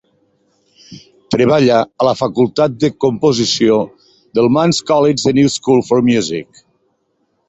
[1.33, 3.77] Treballa a la facultat de composició
[4.39, 6.63] del Mannes College The New School for Music.